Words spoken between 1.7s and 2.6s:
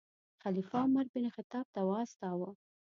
ته واستاوه.